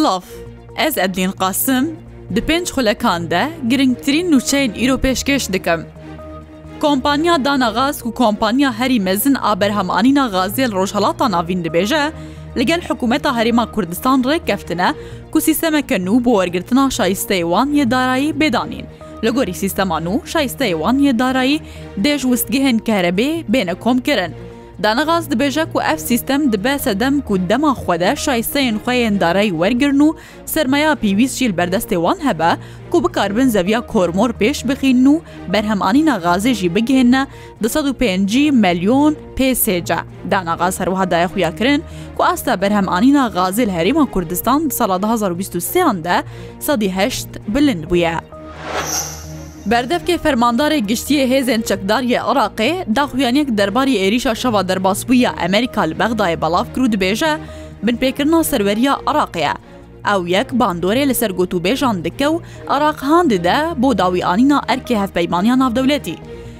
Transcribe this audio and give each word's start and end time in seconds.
Silav 0.00 0.20
Ez 0.76 0.98
Edlin 0.98 1.30
qasim 1.32 1.96
di 2.36 2.40
pênc 2.40 2.66
xulekan 2.74 3.30
de 3.30 3.48
giringtirîn 3.70 4.32
nûçeyên 4.32 4.72
îro 4.84 4.96
pêşkeş 4.98 5.52
dikim. 5.52 5.80
Kompanya 6.80 7.44
dana 7.44 7.70
gaz 7.70 8.02
ku 8.02 8.14
kompanya 8.14 8.72
herî 8.72 9.00
mezin 9.00 9.36
a 9.42 9.60
berhemanîna 9.60 10.26
gaziyel 10.28 10.72
rojhelata 10.72 11.30
navîn 11.30 11.64
dibêje, 11.64 12.12
li 12.56 12.66
gel 12.66 12.80
hikûmeta 12.80 13.30
Herêma 13.38 13.72
Kurdistan 13.72 14.22
rê 14.22 14.44
keftine 14.46 14.94
ku 15.32 15.40
sîstemeke 15.40 15.96
nû 15.96 16.24
bo 16.24 16.30
wergirtina 16.30 16.80
şayîsteyê 16.86 17.42
wan 17.42 17.68
yê 17.70 17.90
darayî 17.90 18.30
bêdanîn. 18.32 18.84
Li 19.24 19.30
gorî 19.30 19.54
sîstema 19.54 19.98
nû 20.00 20.20
şayîsteyê 20.24 20.72
wan 20.72 20.98
yê 20.98 21.18
darayî 21.18 21.60
dêj 22.02 22.18
wistgehên 22.20 22.78
kerebê 22.82 23.44
bêne 23.50 23.74
komkirin. 23.74 24.34
دانەغاز 24.84 25.24
دبێژە 25.32 25.64
و 25.76 25.80
ئەف 25.88 26.00
سیستەم 26.10 26.40
دبە 26.52 26.74
سەدەم 26.84 27.14
و 27.32 27.36
دەما 27.50 27.72
خودە 27.82 28.12
شایستەین 28.24 28.76
خوێن 28.84 29.14
دارایی 29.22 29.52
وەرگرن 29.60 30.00
و 30.00 30.08
سرمەیا 30.52 30.92
پیویستشیل 31.02 31.52
بەردەستێوان 31.58 32.18
هەبە 32.28 32.50
کو 32.90 32.98
بکاربن 33.04 33.48
زەویا 33.54 33.80
کۆرمۆر 33.92 34.30
پێش 34.40 34.58
بخین 34.68 35.06
و 35.12 35.16
بەرهەمانی 35.52 36.02
ناغازێژی 36.10 36.70
بگهێنە 36.76 37.20
250 37.60 38.50
ملیۆن 38.62 39.14
پێسێجا 39.36 39.98
داناغاز 40.30 40.74
هەروەها 40.80 41.06
دایە 41.12 41.28
خویاکردن 41.32 41.80
و 42.18 42.22
ئاستا 42.26 42.52
بەرهەمانی 42.62 43.12
ناغازل 43.18 43.68
هەریمە 43.76 44.04
کوردستان 44.14 44.60
ساڵ 44.78 44.90
2023 45.00 45.92
دا 46.06 46.16
سەدیهشت 46.66 47.28
بلند 47.54 47.84
بووە. 47.90 48.14
Berdevkê 49.66 50.18
fermandarê 50.18 50.78
giştiye 50.78 51.26
hêzên 51.28 51.62
çekdariyê 51.62 52.18
Iraqê 52.32 52.94
daxuyaniyek 52.96 53.58
derbarî 53.58 53.96
êrişa 53.98 54.34
şeva 54.34 54.68
derbasbûya 54.68 55.32
Emerika 55.44 55.80
li 55.80 55.94
Bexdayê 55.94 56.40
belav 56.42 56.64
kir 56.74 56.80
dibêje 56.80 57.38
bin 57.82 57.96
pêkirina 57.96 58.44
serveriya 58.44 58.94
Iraqê 59.06 59.38
ye. 59.38 59.52
Ew 60.16 60.30
yek 60.30 60.46
bandorê 60.52 61.08
li 61.08 61.14
ser 61.14 61.30
gotûbêjan 61.30 62.04
dikew 62.04 62.36
Iraq 62.66 62.96
handî 63.02 63.44
de 63.44 63.66
bo 63.76 63.98
dawî 63.98 64.26
anîna 64.26 64.62
erkê 64.68 65.02
hevpeymaniya 65.02 65.58
navdewletî. 65.58 66.14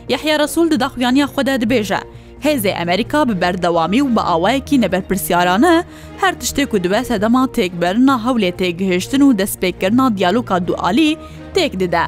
Yehya 0.08 0.38
Resul 0.38 0.70
di 0.70 0.80
daxuyaniya 0.80 1.26
xwe 1.26 1.46
de 1.46 1.50
dibêje. 1.50 1.98
Hêzê 2.42 2.68
Emerika 2.68 3.28
bi 3.28 3.40
berdewamî 3.40 3.98
û 3.98 4.16
bi 4.16 4.20
awayekî 4.20 4.80
neberpirsiyarane 4.80 5.84
her 6.18 6.32
tiştê 6.34 6.66
ku 6.66 6.84
dibe 6.84 7.04
sedema 7.04 7.44
têkberina 7.44 8.22
hewlê 8.24 8.52
têgihiştin 8.52 9.20
û 9.22 9.38
destpêkirina 9.42 10.16
diyaloka 10.18 10.66
dualî 10.66 11.16
têk 11.56 11.80
dide. 11.80 12.00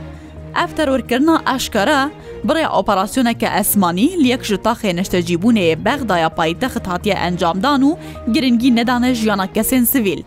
ئەف 0.61 0.71
تەرۆرکردنا 0.79 1.37
ئاشکارە 1.51 2.01
بڕێ 2.47 2.65
ئۆپەراسسیۆنەکە 2.75 3.49
ئەسمانی 3.57 4.09
لەک 4.25 4.43
ji 4.49 4.57
تاخێ 4.67 4.91
نەشتەجیبوونێ 4.99 5.67
بەغدایە 5.87 6.29
پایتەخت 6.39 6.85
هااتە 6.91 7.15
ئەنجامدان 7.23 7.81
و 7.89 7.99
گرنگی 8.35 8.75
نەدانە 8.79 9.09
ژیانە 9.21 9.47
کەسێن 9.57 9.85
سیویل. 9.93 10.21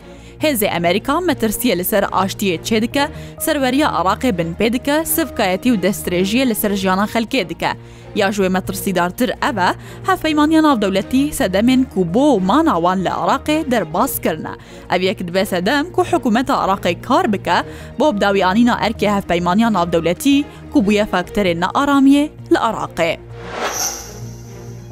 هێزی 0.43 0.67
ئەمریکا 0.73 1.15
مەترسیە 1.29 1.75
لەسەر 1.81 2.03
ئاشتیە 2.15 2.57
چێ 2.67 2.77
دکە 2.83 3.05
سەروەریە 3.45 3.87
عراقی 3.97 4.31
بن 4.37 4.49
پێ 4.59 4.67
دکە 4.75 4.97
سفکایەتی 5.15 5.71
و 5.71 5.81
دەستێژیە 5.83 6.43
لەسەر 6.51 6.71
ژیانە 6.81 7.05
خەلکێ 7.13 7.41
دکە 7.51 7.71
یا 8.21 8.27
ژێ 8.35 8.47
مەترسیدارتر 8.55 9.29
ئەوە 9.43 9.69
هەفەیمانیا 10.09 10.61
ناودەولەتی 10.67 11.23
سەدەمێن 11.39 11.81
کوبۆ 11.93 12.25
و 12.33 12.39
ماناوان 12.49 12.99
لە 13.07 13.11
عراقێ 13.21 13.57
دەرباسکردە 13.71 14.53
ئەویەک 14.91 15.19
دبێ 15.27 15.43
سەدەم 15.53 15.85
کو 15.95 16.01
حکوومەتە 16.11 16.53
عراقی 16.63 16.95
کار 17.07 17.25
بکە 17.33 17.57
بۆ 17.99 18.07
بداویانینا 18.15 18.75
ئەرکێ 18.83 19.09
هەفپەیمانیا 19.17 19.69
ناودەولەتی 19.75 20.37
کو 20.71 20.77
بووە 20.85 21.05
فاکتەرێن 21.11 21.57
نەئارامیە 21.63 22.23
لە 22.53 22.59
عراقێ. 22.67 23.13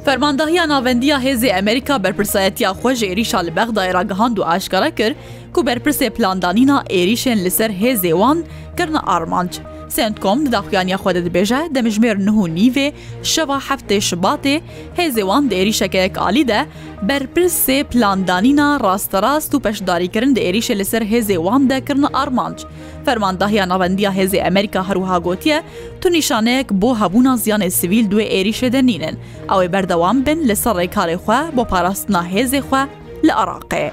فەرمانداهیا 0.08 0.64
ناوەندیا 0.72 1.18
هێزی 1.26 1.52
ئەمریکا 1.56 1.96
بەرپرسایەتیا 2.04 2.70
خۆژ 2.80 2.98
عێریشا 3.08 3.40
لە 3.46 3.50
بەغدا 3.56 3.82
ێراگەهاند 3.90 4.36
و 4.38 4.42
ئاشکرا 4.48 4.90
کرد 4.98 5.16
کو 5.54 5.60
بەرپرسێ 5.68 6.08
پلاندانینا 6.16 6.76
عێریشێن 6.94 7.38
لەسەر 7.46 7.70
هێزێوان 7.82 8.38
کردنە 8.78 9.00
ئارمانچ 9.08 9.52
سنت 9.96 10.16
کۆم 10.24 10.38
دداخیانیا 10.48 10.96
خۆ 11.02 11.10
دەدەبێژە 11.16 11.60
دەمژمێر 11.74 12.16
نهو 12.26 12.44
نیڤێ 12.58 12.88
شەوە 13.32 13.56
هەفتەی 13.68 14.00
شباتێ 14.08 14.56
هێزێوان 14.98 15.42
دێری 15.52 15.74
شەکەیەک 15.80 16.14
عالیدە 16.24 16.60
بەرپرس 17.08 17.54
سێ 17.66 17.78
پلاندانینا 17.90 18.68
ڕاستەڕاست 18.84 19.50
و 19.54 19.62
پەشداریکردن 19.64 20.32
دە 20.36 20.40
عێریشە 20.46 20.74
لەسەر 20.80 21.02
هێزێوان 21.12 21.62
دەکردن 21.72 22.06
ئارمانج 22.16 22.58
فەرمانداهیان 23.06 23.68
ناوەندیا 23.72 24.10
هێزێ 24.18 24.38
ئەمریکا 24.44 24.80
هەروها 24.88 25.16
گوتیە 25.26 25.58
تو 26.00 26.06
نیشانەیەک 26.16 26.68
بۆ 26.80 26.90
هەبوونا 27.00 27.32
زیانێ 27.44 27.68
سیویل 27.80 28.06
دوێ 28.12 28.26
عێریشە 28.34 28.68
دەنینن 28.74 29.16
ئەوەی 29.50 29.68
بەردەوام 29.74 30.16
بن 30.26 30.38
لەسەر 30.48 30.74
ڕێکارێ 30.80 31.16
خوێ 31.24 31.40
بۆ 31.56 31.62
پاراستنا 31.72 32.20
هێزێ 32.34 32.60
خوێ 32.68 32.82
لە 33.26 33.32
عراقێ. 33.40 33.86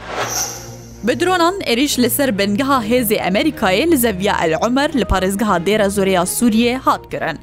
Bi 1.03 1.19
dronan 1.19 1.53
êrîş 1.65 1.99
li 1.99 2.09
ser 2.09 2.37
bengeha 2.37 2.83
hêzê 2.89 3.15
Emerîkayê 3.15 3.91
li 3.91 3.97
zeviya 3.97 4.33
elعمر 4.45 4.93
li 4.93 5.01
parêzgeha 5.03 5.65
dêra 5.65 5.89
zoreya 5.89 6.25
Sûriye 6.25 6.77
hat 6.77 7.09
kirin. 7.11 7.37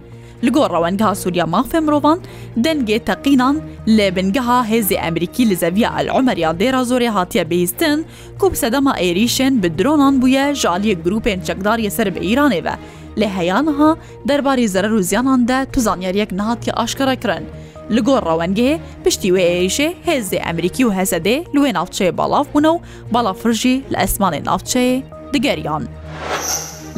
Li 0.45 0.51
gor 0.51 0.71
rewengeha 0.71 1.15
Sûriya 1.15 1.45
mafê 1.45 1.81
mirovan 1.81 2.21
dengê 2.57 2.99
teqînan 3.01 3.59
lê 3.87 4.17
bingeha 4.17 4.65
hêzê 4.71 4.95
Emerîkî 4.95 5.51
li 5.51 5.57
zeviya 5.57 5.91
elعمeriya 6.03 6.51
dêra 6.59 6.83
zorê 6.83 7.09
hatiye 7.09 7.51
bihîstin 7.51 8.05
ku 8.39 8.51
sedema 8.55 8.99
êrîşên 9.01 9.63
bi 9.63 9.79
dronan 9.79 10.23
bûye 10.23 10.55
jaliyê 10.55 11.03
grûpên 11.05 11.45
çekdariye 11.45 11.91
ser 11.91 12.15
bi 12.15 12.19
İranê 12.19 12.65
ve 12.65 12.73
lê 13.17 13.29
heyaniha 13.29 13.97
derbarî 14.29 14.69
zerer 14.69 14.91
û 14.91 15.03
zyanan 15.03 15.49
de 15.49 15.67
tuzanyeriyek 15.73 16.33
nahatiye 16.33 16.75
aşkara 16.75 17.15
kirin. 17.17 17.45
لە 17.97 18.01
گۆڕ 18.09 18.23
ڕەوەنگێ 18.31 18.71
پشتی 19.05 19.31
وێیشێ 19.35 19.89
هێزی 20.09 20.39
ئەمریکی 20.47 20.85
و 20.85 20.91
هەزەدێ 20.99 21.37
لێ 21.55 21.71
ناوچەیە 21.79 22.13
بەڵاف 22.19 22.47
بوونە 22.53 22.71
و 22.75 22.81
بەڵافرژی 23.15 23.77
لە 23.93 23.97
ئەسمانی 24.03 24.41
ناوچەیە 24.49 24.99
دگەریان. 25.33 25.85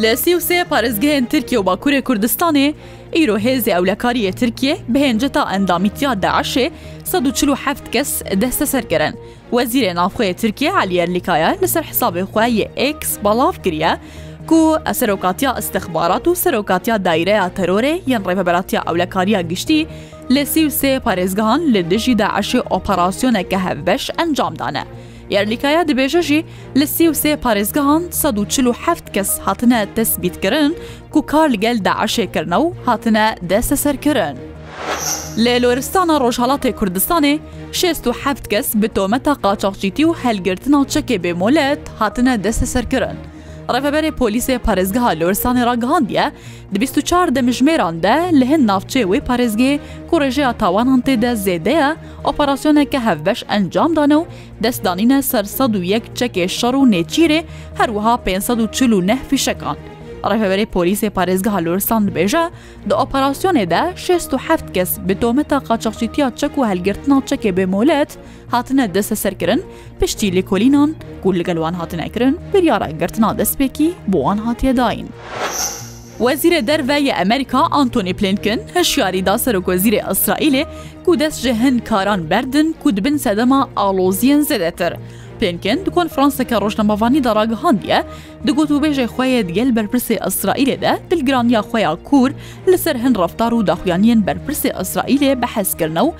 لە 0.03 0.11
سی 0.23 0.33
وسێ 0.39 0.59
پارێزگەهێن 0.71 1.25
ترکیە 1.33 1.59
و 1.61 1.67
باکوورێ 1.69 2.01
کوردستانێ 2.09 2.67
ئیرۆ 3.17 3.37
هێزی 3.47 3.75
ئەولەکاریە 3.77 4.33
ترکیە 4.41 4.75
بهێنجە 4.93 5.29
تا 5.37 5.43
ئەندامیتیا 5.53 6.11
داعشێ 6.25 6.67
1970 7.07 7.89
کەس 7.95 8.11
دەستە 8.43 8.67
سەرگەرن. 8.73 9.15
وەزیرێ 9.57 9.93
نافخۆیە 9.99 10.35
ترکیە 10.43 10.71
علیەرلیکایە 10.83 11.51
لەسەر 11.63 11.85
حسابێ 11.91 12.23
خوایە 12.33 12.67
ئکس 12.83 13.11
بەڵاف 13.25 13.57
گریە، 13.67 13.93
و 14.51 14.79
ئەسەرۆکاتیا 14.89 15.51
ئەستەخبارات 15.59 16.25
و 16.29 16.35
سەرۆکاتیا 16.43 16.95
دایرەیە 17.07 17.47
تەرۆرێ 17.59 17.95
یەن 18.13 18.23
ڕێبەبەراتیا 18.29 18.81
ئەولەکاریە 18.87 19.41
گشتی 19.51 19.81
لە 20.37 20.43
سیوسێ 20.55 20.95
پارێزگان 21.07 21.61
لە 21.75 21.81
دژی 21.91 22.15
داعشی 22.23 22.59
ئۆپەراسسیۆنێکە 22.73 23.59
هەبش 23.67 24.05
ئەنجامدانە. 24.19 24.85
یارلیکایە 25.35 25.83
دەبێژەژی 25.91 26.41
لە 26.79 26.87
سیوسێ 26.97 27.33
پارێزگان 27.45 28.03
1970 28.11 29.15
کەس 29.15 29.31
هاتنە 29.47 29.79
دەستبییتکردن 29.97 30.71
و 31.15 31.19
کار 31.31 31.49
لەگەل 31.55 31.79
داعشێکردنە 31.89 32.57
و 32.65 32.73
هاتنە 32.87 33.27
دەستە 33.51 33.77
سەرکردن. 33.85 34.35
لە 35.45 35.55
لۆرستانە 35.63 36.17
ڕۆژهڵاتی 36.23 36.71
کوردستانی 36.79 37.35
67 37.81 38.45
کەس 38.53 38.67
بتۆمەتە 38.83 39.33
قاچاقچیتی 39.45 40.05
و 40.07 40.17
هەلگرتن 40.23 40.75
و 40.75 40.83
چەکێ 40.93 41.17
بێمۆلەت 41.25 41.83
هاتنە 42.01 42.33
دەستە 42.45 42.67
سەرکردن. 42.75 43.17
ڕێبەبەرێ 43.75 44.11
پۆلیسێ 44.21 44.57
پارێزگەها 44.67 45.11
لۆرسانی 45.21 45.63
ڕگەهاندیە 45.71 46.27
دە 46.73 46.77
24 46.83 47.27
دەمژمێران 47.37 47.97
دە 48.05 48.17
لە 48.39 48.45
هێن 48.51 48.63
ناوچێ 48.71 49.03
وێ 49.11 49.19
پارێزگێ 49.29 49.73
کوڕێژەیە 50.11 50.51
تاوانان 50.63 51.01
تێدا 51.07 51.33
زێدەیە 51.47 51.89
ئۆپەراسسیۆنێکە 52.27 53.01
هەفبەش 53.07 53.41
ئەنجامدانە 53.51 54.17
و 54.21 54.29
دەستدانینە 54.65 55.19
سەر 55.31 55.45
1 55.97 56.05
چەکێ 56.19 56.45
شەڕ 56.59 56.75
و 56.79 56.89
نێچیرێ 56.93 57.41
هەروەها 57.79 58.15
540 58.27 59.03
نەفیشەکان. 59.11 59.79
ڕێفەوەری 60.31 60.67
پۆلیسی 60.75 61.11
پارێزگە 61.17 61.51
هەلوورستان 61.57 62.01
دبێژە 62.09 62.45
دە 62.89 62.95
ئۆپەراسسیۆنێدا 63.01 63.83
6 64.05 64.25
کەس 64.77 64.91
بە 65.07 65.15
تۆمەتە 65.23 65.57
قاچەخشیتیا 65.69 66.27
چەک 66.41 66.53
و 66.59 66.67
هەلگرتنا 66.71 67.17
چەکێ 67.31 67.51
بێمۆلەت 67.57 68.11
هاتنە 68.55 68.85
دەستە 68.95 69.17
سەرکردن 69.23 69.61
پشتی 70.01 70.31
لێکۆلینان 70.37 70.91
گول 71.25 71.35
لەگەلوان 71.41 71.75
هاتنەکردن 71.81 72.35
بریاڕەگررتنا 72.53 73.29
دەستپێکی 73.39 73.89
بۆوان 74.13 74.39
هاتیە 74.47 74.73
داین. 74.81 75.09
Wezîrê 76.21 76.67
derve 76.67 76.99
yê 77.01 77.13
Amerika 77.23 77.59
Antonî 77.59 78.15
Plinkin 78.15 78.63
heşyarî 78.75 79.27
da 79.27 79.33
serokkozîrê 79.35 80.01
İsraîlê 80.03 80.67
ku 81.05 81.19
dest 81.21 81.41
ji 81.41 81.55
hin 81.55 81.79
karan 81.79 82.31
berdin 82.31 82.75
ku 82.83 82.97
dibin 82.97 83.17
sedema 83.17 83.69
aloziyên 83.77 84.41
zedetir. 84.41 84.95
Plinkin 85.41 85.87
di 85.87 85.91
konferanseke 85.91 86.61
rojnamevanî 86.61 87.25
da 87.25 87.37
ragihandiye, 87.37 88.03
di 88.47 88.51
gotûbêjê 88.51 89.07
xweyê 89.07 89.49
digel 89.49 89.69
berpirsê 89.69 90.19
İsraîlê 90.19 90.81
de 90.81 90.99
dilgiraniya 91.11 91.61
xweya 91.61 91.97
kur 92.05 92.31
li 92.69 92.79
ser 92.79 92.97
hin 92.97 93.15
raftar 93.15 93.53
û 93.53 93.67
daxuyaniyên 93.67 94.25
berpirsê 94.27 94.71
İsraîlê 94.83 95.43
behezkirne 95.43 95.99
û 96.03 96.13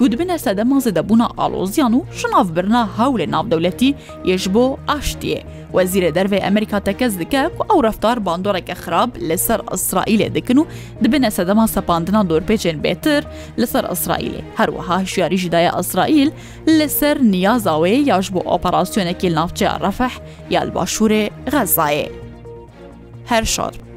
گودبنە 0.00 0.36
سەدەما 0.44 0.76
زدەبوونا 0.86 1.26
ئالۆزیان 1.38 1.92
و 1.98 2.04
شنافبرنا 2.18 2.82
هاو 2.96 3.12
لە 3.20 3.26
ناودەولەتی 3.34 3.90
یەش 4.30 4.44
بۆ 4.54 4.64
ئاشتیێ 4.90 5.38
وەزیرە 5.76 6.10
دەروی 6.16 6.44
ئەمریکا 6.46 6.78
تەکەس 6.88 7.12
دکە 7.20 7.42
و 7.56 7.58
ئەو 7.70 7.78
رفتار 7.88 8.16
باندۆرەکە 8.26 8.74
خراپ 8.82 9.10
لەسەر 9.28 9.60
ئیسرائیلێ 9.72 10.28
دکن 10.36 10.58
و 10.60 10.64
دبنە 11.02 11.30
سەدەما 11.36 11.66
سەپاندنا 11.74 12.20
دۆرپێچێن 12.30 12.78
بێتر 12.84 13.22
لەسەر 13.60 13.84
ئیسرائیلێ 13.92 14.40
هەروەها 14.58 14.98
شیاریژدایە 15.12 15.70
ئیسرائیل 15.78 16.30
لەسەر 16.78 17.16
نیازاوێ 17.34 17.96
یاش 18.10 18.26
بۆ 18.34 18.40
ئۆپەراسسیۆنێکی 18.50 19.28
ناوچە 19.36 19.68
ڕەفەح 19.84 20.14
یال 20.54 20.68
باشوورێ 20.76 21.24
غەزایێ 21.52 22.08
هەر 23.30 23.44
شارب 23.54 23.91